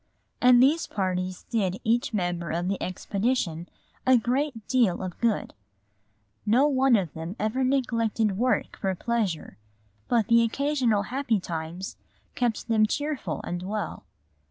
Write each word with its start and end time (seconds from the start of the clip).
And 0.41 0.63
these 0.63 0.87
parties 0.87 1.43
did 1.51 1.79
each 1.83 2.11
member 2.11 2.49
of 2.49 2.67
the 2.67 2.81
expedition 2.81 3.69
a 4.03 4.17
great 4.17 4.67
deal 4.67 5.03
of 5.03 5.19
good. 5.21 5.53
No 6.43 6.67
one 6.67 6.95
of 6.95 7.13
them 7.13 7.35
ever 7.37 7.63
neglected 7.63 8.35
work 8.35 8.77
for 8.79 8.95
pleasure, 8.95 9.59
but 10.07 10.25
the 10.25 10.41
occasional 10.41 11.03
happy 11.13 11.39
times 11.39 11.97
kept 12.33 12.67
them 12.67 12.87
cheerful 12.87 13.41
and 13.43 13.61
well. 13.61 14.03